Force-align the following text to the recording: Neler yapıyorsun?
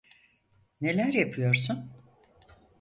Neler 0.81 1.13
yapıyorsun? 1.13 1.91